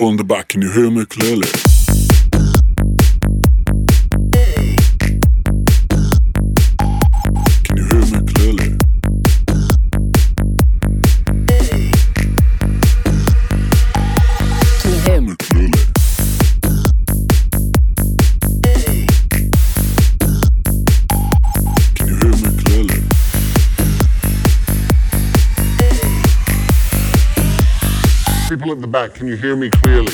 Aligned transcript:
på 0.00 0.06
under 0.06 0.24
back. 0.24 0.49
people 28.60 28.74
at 28.74 28.80
the 28.82 28.86
back, 28.86 29.14
can 29.14 29.26
you 29.26 29.36
hear 29.36 29.56
me 29.56 29.70
clearly? 29.70 30.12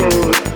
Thank 0.00 0.48
you. 0.48 0.53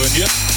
doing, 0.00 0.20
yeah? 0.20 0.49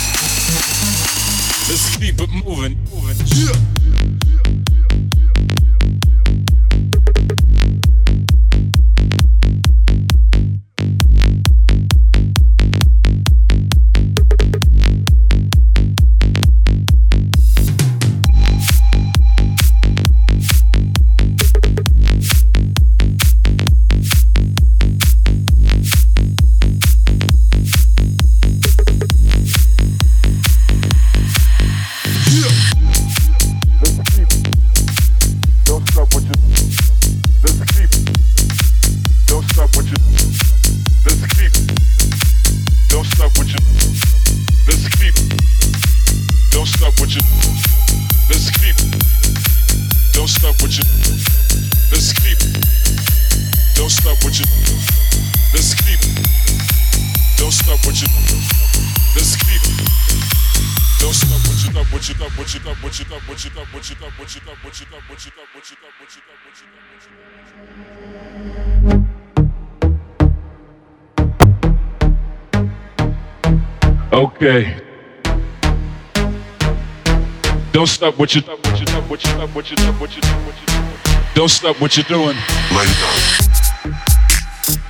stop 78.04 78.20
what 78.20 78.36
you 78.36 78.42
stop 78.42 78.60
what 78.60 78.80
you 78.82 78.86
stop 78.86 79.10
what 79.10 79.24
you 79.24 79.32
stop 79.32 79.56
what 79.56 79.70
you 79.72 79.78
stop 79.78 80.02
what 80.02 80.14
you 80.14 80.22
stop 80.22 80.46
what 80.46 80.60
you 80.60 80.66
doing. 80.68 80.98
Don't 81.36 81.50
stop 81.50 81.80
what 81.80 81.96
you're 81.96 82.04
doing. 82.04 82.36
Lay 82.76 82.86
down. 83.00 83.20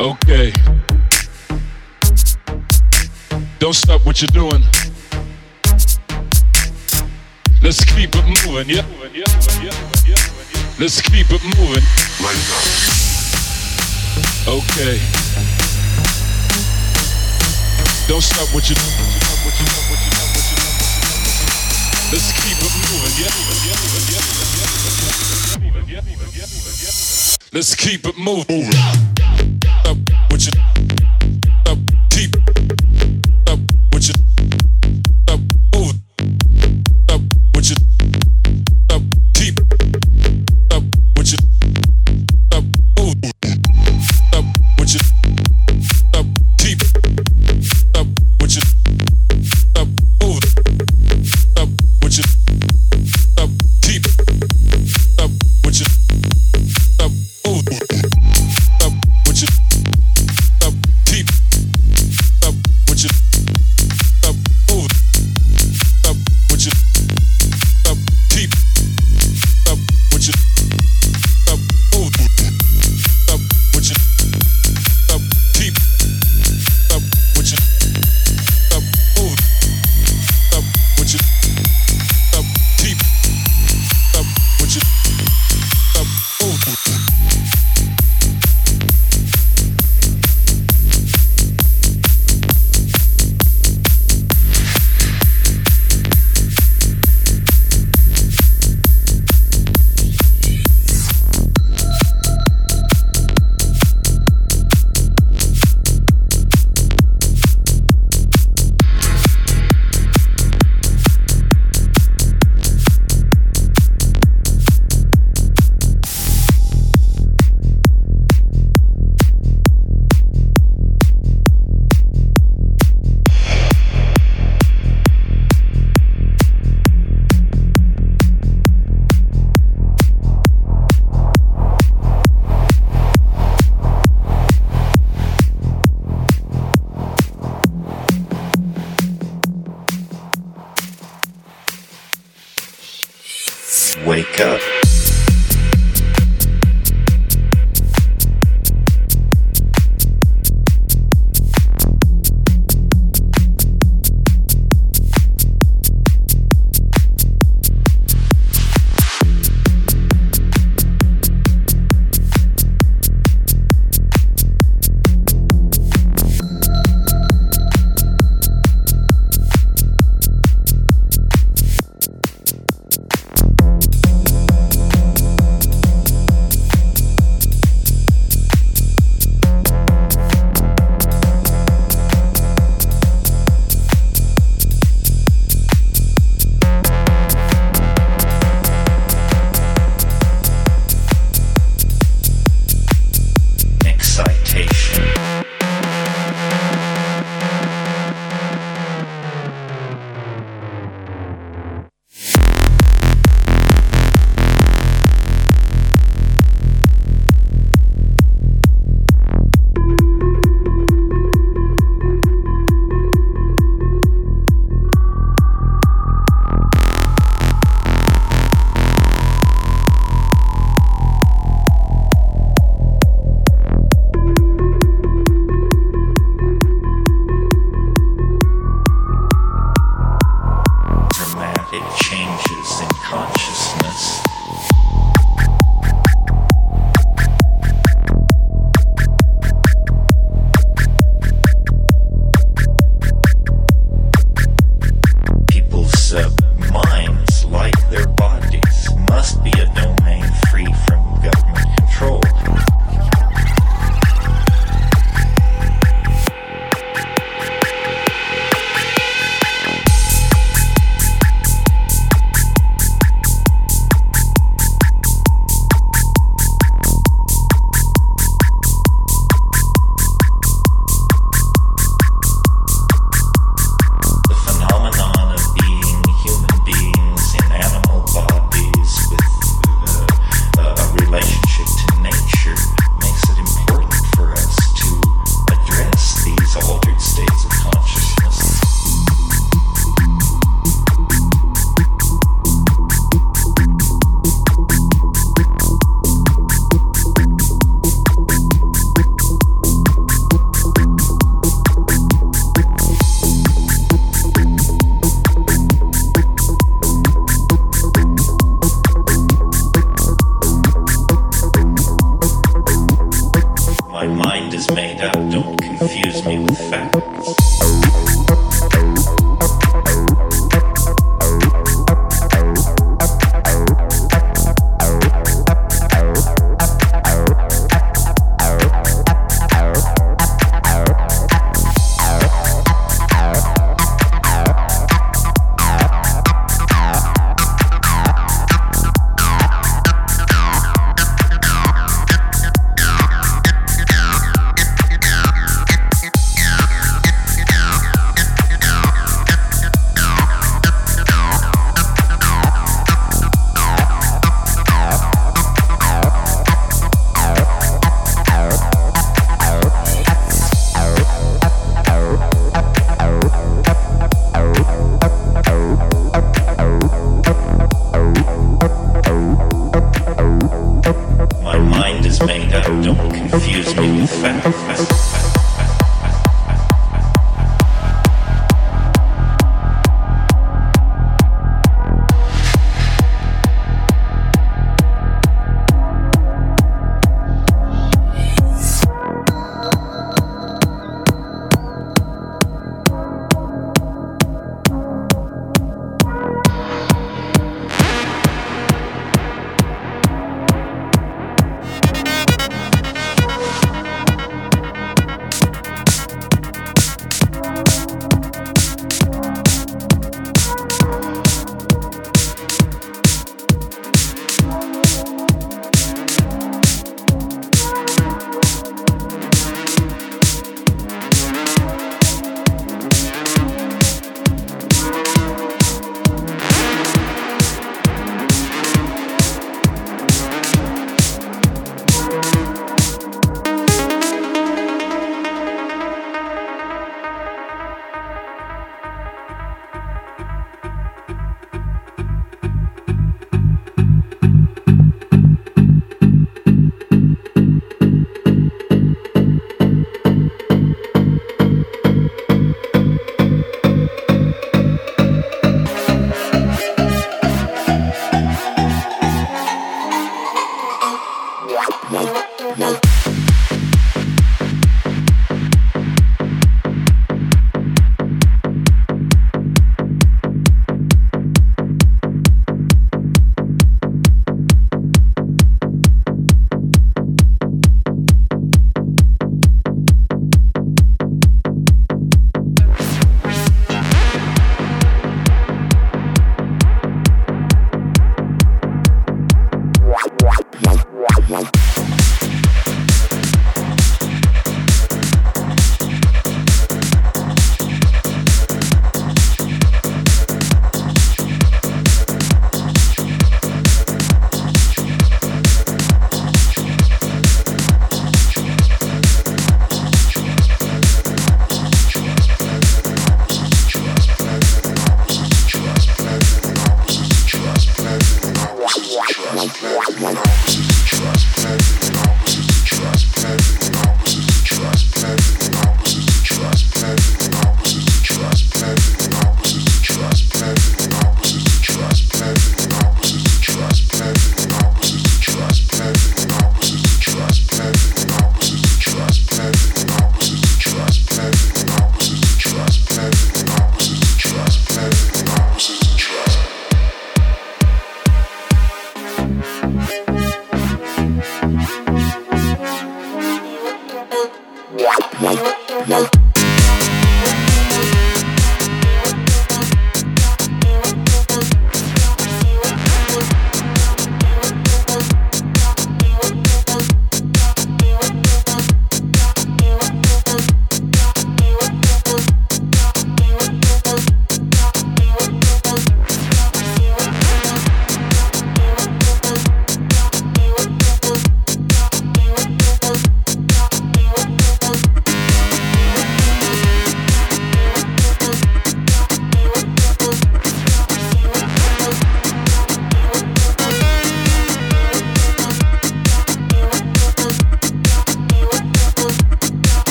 Okay. 0.00 0.52
Don't 3.58 3.74
stop 3.74 4.06
what 4.06 4.22
you're 4.22 4.28
doing. 4.28 4.62
Let's 7.62 7.84
keep 7.84 8.08
it 8.14 8.24
moving, 8.46 8.70
yeah. 8.70 8.86
Let's 10.78 11.02
keep 11.02 11.26
it 11.30 11.44
moving. 11.44 11.84
Lay 12.24 12.38
down. 12.48 12.64
Okay. 14.48 14.98
Don't 18.08 18.22
stop 18.22 18.48
what 18.54 18.66
you're 18.70 18.76
doing. 18.76 19.33
Let's 27.52 27.74
keep 27.74 28.04
it 28.06 28.16
moving. 28.16 29.13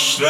Mishra. 0.00 0.29